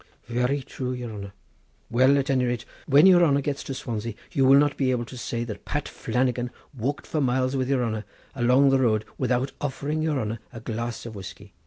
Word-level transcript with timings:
"Very 0.25 0.63
true, 0.63 0.93
your 0.93 1.13
honour! 1.13 1.31
Well, 1.91 2.17
at 2.17 2.31
any 2.31 2.45
rate, 2.45 2.65
when 2.87 3.05
your 3.05 3.23
honour 3.23 3.41
gets 3.41 3.63
to 3.65 3.75
Swansea 3.75 4.15
you 4.31 4.45
will 4.47 4.57
not 4.57 4.75
be 4.75 4.89
able 4.89 5.05
to 5.05 5.15
say 5.15 5.43
that 5.43 5.63
Pat 5.63 5.87
Flannagan 5.87 6.49
walked 6.75 7.05
for 7.05 7.21
miles 7.21 7.55
with 7.55 7.69
your 7.69 7.85
honour 7.85 8.05
along 8.33 8.71
the 8.71 8.79
road 8.81 9.05
without 9.19 9.51
offering 9.61 10.01
your 10.01 10.19
honour 10.19 10.39
a 10.51 10.59
glass 10.59 11.05
of 11.05 11.13
whiskey." 11.13 11.53